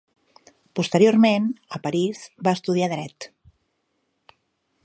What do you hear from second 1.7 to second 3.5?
a París, va estudiar dret.